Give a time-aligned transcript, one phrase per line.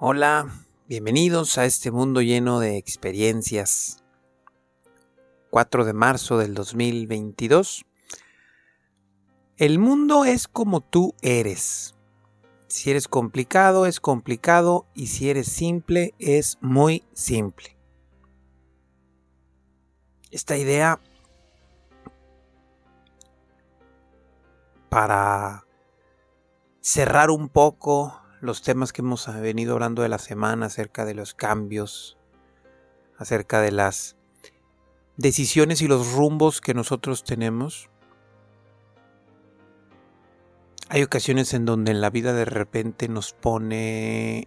[0.00, 0.48] Hola,
[0.86, 4.04] bienvenidos a este mundo lleno de experiencias.
[5.50, 7.84] 4 de marzo del 2022.
[9.56, 11.96] El mundo es como tú eres.
[12.68, 17.76] Si eres complicado, es complicado y si eres simple, es muy simple.
[20.30, 21.00] Esta idea
[24.90, 25.66] para
[26.80, 31.34] cerrar un poco los temas que hemos venido hablando de la semana acerca de los
[31.34, 32.16] cambios,
[33.16, 34.16] acerca de las
[35.16, 37.90] decisiones y los rumbos que nosotros tenemos.
[40.88, 44.46] Hay ocasiones en donde en la vida de repente nos pone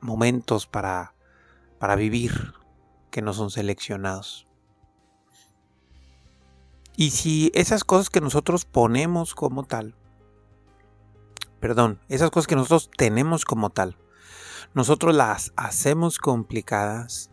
[0.00, 1.14] momentos para,
[1.78, 2.54] para vivir
[3.10, 4.46] que no son seleccionados.
[6.96, 9.94] Y si esas cosas que nosotros ponemos como tal
[11.64, 13.96] perdón, esas cosas que nosotros tenemos como tal,
[14.74, 17.30] nosotros las hacemos complicadas,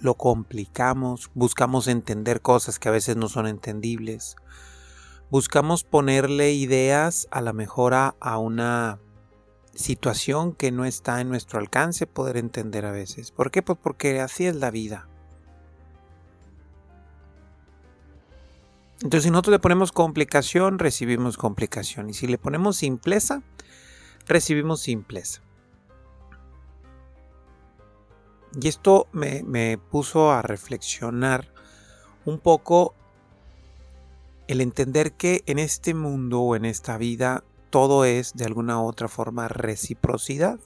[0.00, 4.34] lo complicamos, buscamos entender cosas que a veces no son entendibles,
[5.30, 8.98] buscamos ponerle ideas a la mejora a una
[9.72, 13.30] situación que no está en nuestro alcance poder entender a veces.
[13.30, 13.62] ¿Por qué?
[13.62, 15.09] Pues porque así es la vida.
[19.02, 22.10] Entonces, si nosotros le ponemos complicación, recibimos complicación.
[22.10, 23.42] Y si le ponemos simpleza,
[24.26, 25.42] recibimos simpleza.
[28.60, 31.52] Y esto me, puso a reflexionar
[32.24, 32.94] un poco
[34.48, 38.86] el entender que en este mundo o en esta vida todo es de alguna u
[38.86, 40.58] otra forma reciprocidad.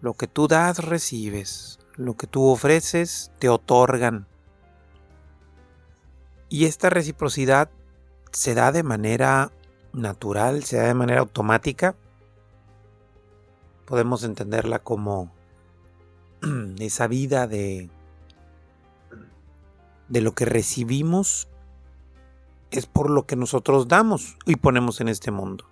[0.00, 1.78] Lo que tú das, recibes.
[1.94, 4.26] Lo que tú ofreces, te otorgan.
[6.52, 7.70] Y esta reciprocidad
[8.30, 9.52] se da de manera
[9.94, 11.96] natural, se da de manera automática.
[13.86, 15.32] Podemos entenderla como
[16.78, 17.88] esa vida de,
[20.10, 21.48] de lo que recibimos
[22.70, 25.64] es por lo que nosotros damos y ponemos en este mundo.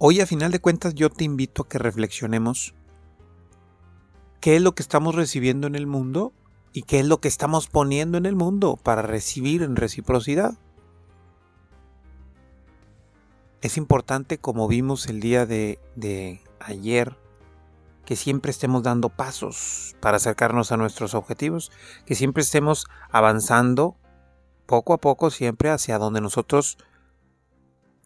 [0.00, 2.74] Hoy a final de cuentas yo te invito a que reflexionemos
[4.40, 6.32] qué es lo que estamos recibiendo en el mundo
[6.76, 10.58] y qué es lo que estamos poniendo en el mundo para recibir en reciprocidad.
[13.62, 15.78] Es importante, como vimos el día de,
[16.58, 17.16] ayer,
[18.04, 21.70] que siempre estemos dando pasos para acercarnos a nuestros objetivos,
[22.06, 23.96] que siempre estemos avanzando
[24.66, 26.76] poco a poco siempre hacia donde nosotros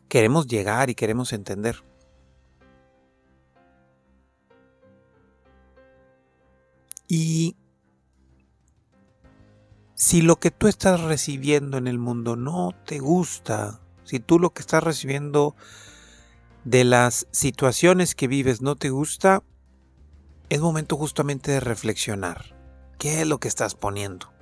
[0.09, 1.83] queremos llegar y queremos entender.
[7.09, 7.57] Y
[10.09, 14.55] si lo que tú estás recibiendo en el mundo no te gusta, si tú lo
[14.55, 15.55] que estás recibiendo
[16.65, 19.43] de las situaciones que vives no te gusta,
[20.49, 22.57] es momento justamente de reflexionar.
[22.99, 24.33] ¿Qué es lo que estás poniendo?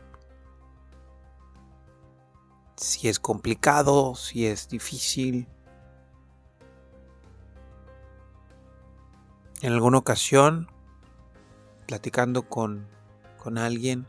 [2.76, 5.48] Si es complicado, si es difícil.
[9.62, 10.70] En alguna ocasión,
[11.88, 12.86] platicando con,
[13.36, 14.06] con alguien,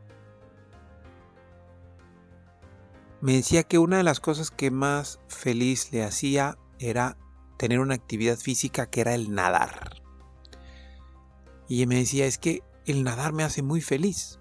[3.21, 7.17] me decía que una de las cosas que más feliz le hacía era
[7.57, 10.01] tener una actividad física que era el nadar.
[11.67, 14.39] Y me decía, es que el nadar me hace muy feliz.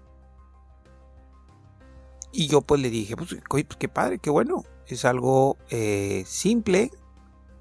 [2.31, 4.63] Y yo pues le dije, pues, pues qué padre, qué bueno.
[4.85, 6.91] Es algo eh, simple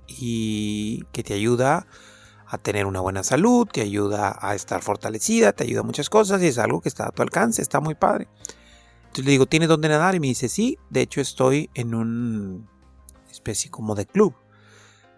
[0.06, 1.86] y que te ayuda
[2.46, 6.42] a tener una buena salud, te ayuda a estar fortalecida, te ayuda a muchas cosas
[6.42, 8.28] y es algo que está a tu alcance, está muy padre
[9.22, 10.14] le digo, ¿tienes dónde nadar?
[10.14, 12.66] Y me dice, sí, de hecho estoy en una
[13.30, 14.34] especie como de club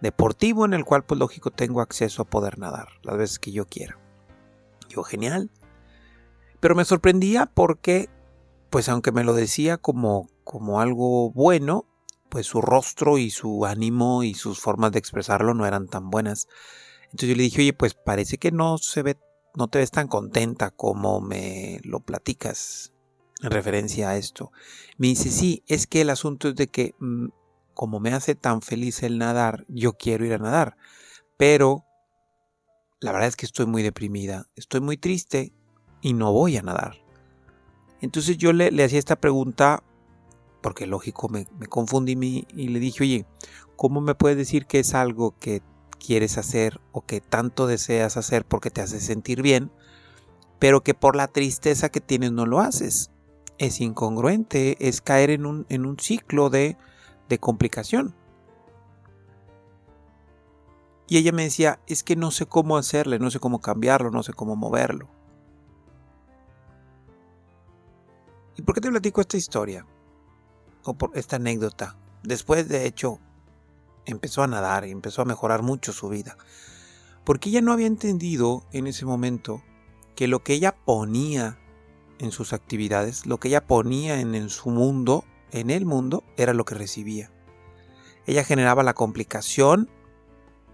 [0.01, 3.67] deportivo en el cual pues lógico tengo acceso a poder nadar las veces que yo
[3.67, 3.99] quiera.
[4.89, 5.51] Yo, genial.
[6.61, 8.09] Pero me sorprendía porque,
[8.71, 11.87] pues aunque me lo decía como, como algo bueno,
[12.29, 16.49] pues su rostro y su ánimo y sus formas de expresarlo no eran tan buenas.
[17.05, 19.19] Entonces yo le dije, oye, pues parece que no se ve,
[19.55, 22.93] no te ves tan contenta como me lo platicas
[23.43, 24.53] en referencia a esto.
[24.97, 27.29] Me dice, sí, es que el asunto es de que mm,
[27.75, 30.77] como me hace tan feliz el nadar, yo quiero ir a nadar.
[31.37, 31.85] Pero
[33.01, 35.53] la verdad es que estoy muy deprimida, estoy muy triste
[36.01, 36.97] y no voy a nadar.
[38.01, 39.85] Entonces yo le, hacía esta pregunta,
[40.61, 43.27] porque lógico me, me confundí y le dije, oye,
[43.77, 45.63] ¿cómo me puedes decir que es algo que
[45.99, 49.71] quieres hacer o que tanto deseas hacer porque te hace sentir bien,
[50.59, 53.13] pero que por la tristeza que tienes no lo haces?
[53.59, 56.77] Es incongruente, es caer en un, en un ciclo de,
[57.29, 58.15] de complicación.
[61.09, 64.23] Y ella me decía, es que no sé cómo hacerle, no sé cómo cambiarlo, no
[64.23, 65.09] sé cómo moverlo.
[68.57, 69.87] ¿Y por qué te platico esta historia?
[70.85, 71.97] O por esta anécdota.
[72.23, 73.21] Después, de hecho,
[74.05, 76.37] empezó a nadar y empezó a mejorar mucho su vida.
[77.25, 79.63] Porque ella no había entendido en ese momento
[80.15, 81.59] que lo que ella ponía
[82.19, 86.65] en sus actividades, lo que ella ponía en, su mundo, en el mundo, era lo
[86.65, 87.31] que recibía.
[88.27, 89.89] Ella generaba la complicación,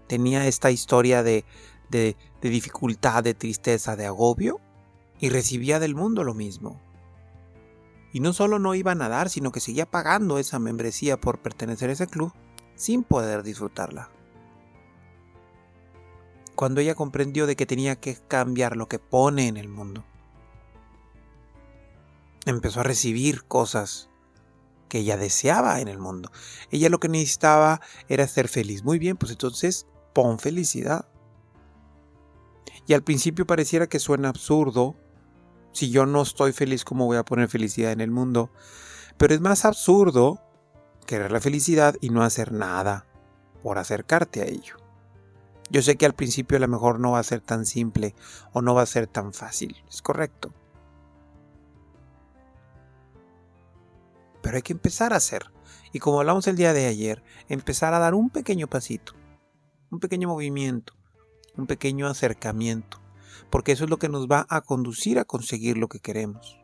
[0.07, 1.45] tenía esta historia de,
[2.41, 4.59] dificultad, de tristeza, de agobio,
[5.19, 6.81] y recibía del mundo lo mismo.
[8.11, 11.89] Y no solo no iba a nadar, sino que seguía pagando esa membresía por pertenecer
[11.89, 12.33] a ese club
[12.75, 14.09] sin poder disfrutarla.
[16.55, 20.05] Cuando ella comprendió de que tenía que cambiar lo que pone en el mundo,
[22.45, 24.09] empezó a recibir cosas
[24.89, 26.31] que ella deseaba en el mundo.
[26.71, 28.83] Ella lo que necesitaba era ser feliz.
[28.83, 31.07] Muy bien, pues entonces pon felicidad.
[32.87, 34.95] Y al principio pareciera que suena absurdo.
[35.71, 38.51] Si yo no estoy feliz, ¿cómo voy a poner felicidad en el mundo?
[39.17, 40.41] Pero es más absurdo
[41.05, 43.05] querer la felicidad y no hacer nada
[43.63, 44.77] por acercarte a ello.
[45.69, 48.15] Yo sé que al principio a lo mejor no va a ser tan simple
[48.53, 50.53] o no va a ser tan fácil, es correcto.
[54.45, 55.51] Pero hay que empezar a hacer.
[55.91, 59.13] Y como hablamos el día de ayer, empezar a dar un pequeño pasito,
[59.89, 60.93] un pequeño movimiento,
[61.57, 63.01] un pequeño acercamiento,
[63.49, 66.59] porque eso es lo que nos va a conducir a conseguir lo que queremos.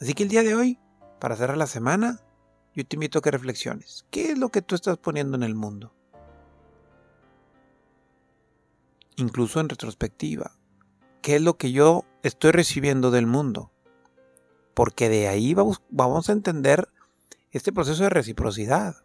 [0.00, 0.78] Así que el día de hoy,
[1.20, 2.22] para cerrar la semana,
[2.74, 4.06] yo te invito a que reflexiones.
[4.10, 5.94] ¿Qué es lo que tú estás poniendo en el mundo?
[9.16, 10.52] Incluso en retrospectiva.
[11.20, 13.70] ¿Qué es lo que yo estoy recibiendo del mundo?
[14.74, 16.88] Porque de ahí vamos, a entender
[17.50, 18.96] este proceso de reciprocidad.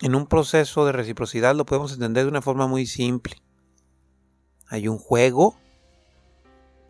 [0.00, 3.36] En un proceso de reciprocidad lo podemos entender de una forma muy simple.
[4.68, 5.56] Hay un juego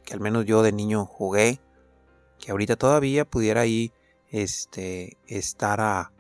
[0.05, 1.61] que al menos yo de niño jugué,
[2.39, 3.93] que ahorita todavía pudiera ahí
[4.29, 6.13] este, estar a,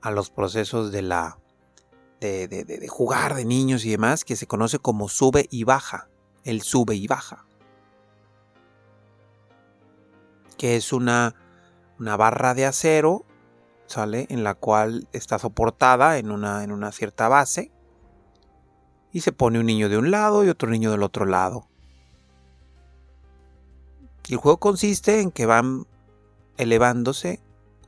[0.00, 1.38] a los procesos de la
[2.20, 6.08] de, de, jugar de niños y demás, que se conoce como sube y baja
[6.44, 7.46] el sube y baja,
[10.56, 11.34] que es una,
[11.98, 13.24] una barra de acero,
[13.86, 14.26] ¿sale?
[14.30, 17.72] En la cual está soportada en una, en una cierta base
[19.12, 21.68] y se pone un niño de un lado y otro niño del otro lado.
[24.28, 25.86] El juego consiste en que van
[26.56, 27.40] elevándose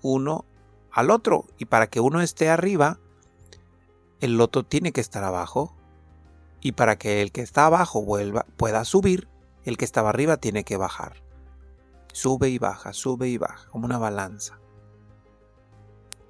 [0.02, 0.44] uno
[0.90, 2.98] al otro y para que uno esté arriba,
[4.20, 5.75] el otro tiene que estar abajo
[6.60, 9.28] y para que el que está abajo vuelva, pueda subir,
[9.64, 11.22] el que estaba arriba tiene que bajar.
[12.12, 14.58] Sube y baja, sube y baja, como una balanza.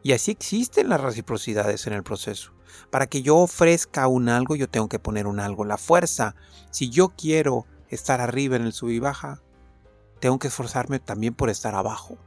[0.03, 2.53] Y así existen las reciprocidades en el proceso.
[2.91, 5.65] Para que yo ofrezca un algo, yo tengo que poner un algo.
[5.65, 6.35] La fuerza,
[6.71, 9.43] si yo quiero estar arriba en el sub y baja,
[10.21, 12.19] tengo que esforzarme también por estar abajo.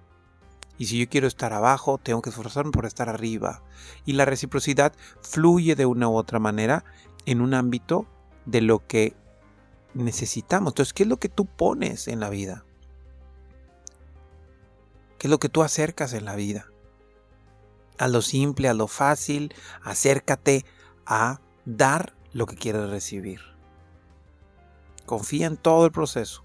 [0.78, 3.62] Y si yo quiero estar abajo, tengo que esforzarme por estar arriba.
[4.06, 6.86] Y la reciprocidad fluye de una u otra manera
[7.29, 8.07] en un ámbito
[8.45, 9.15] de lo que
[9.93, 10.71] necesitamos.
[10.71, 12.65] Entonces, ¿qué es lo que tú pones en la vida?
[15.19, 16.71] ¿Qué es lo que tú acercas en la vida?
[18.00, 20.65] A lo simple, a lo fácil, acércate
[21.05, 23.41] a dar lo que quieres recibir.
[25.05, 26.43] Confía en todo el proceso.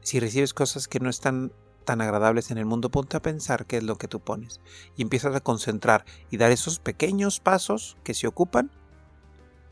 [0.00, 1.52] Si recibes cosas que no están
[1.84, 4.60] tan agradables en el mundo, ponte a pensar qué es lo que tú pones
[4.96, 8.70] y empiezas a concentrar y dar esos pequeños pasos que se ocupan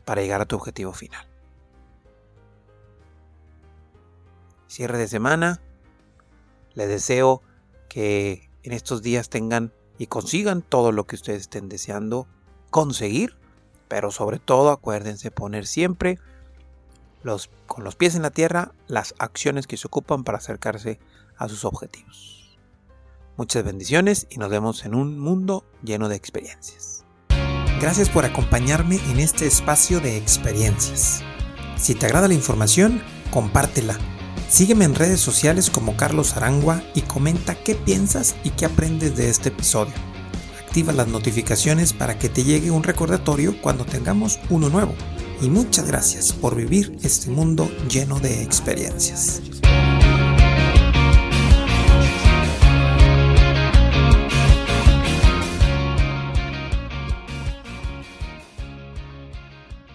[0.05, 1.27] para llegar a tu objetivo final.
[4.67, 5.61] Cierre de semana.
[6.73, 7.41] Les deseo
[7.89, 12.27] que en estos días tengan y consigan todo lo que ustedes estén deseando
[12.69, 13.35] conseguir,
[13.87, 16.19] pero sobre todo acuérdense poner siempre
[17.23, 20.99] los, con los pies en la tierra las acciones que se ocupan para acercarse
[21.37, 22.57] a sus objetivos.
[23.37, 27.05] Muchas bendiciones y nos vemos en un mundo lleno de experiencias.
[27.79, 31.23] Gracias por acompañarme en este espacio de experiencias.
[31.77, 33.97] Si te agrada la información, compártela.
[34.49, 39.29] Sígueme en redes sociales como Carlos Arangua y comenta qué piensas y qué aprendes de
[39.29, 39.93] este episodio.
[40.59, 44.93] Activa las notificaciones para que te llegue un recordatorio cuando tengamos uno nuevo.
[45.41, 49.41] Y muchas gracias por vivir este mundo lleno de experiencias.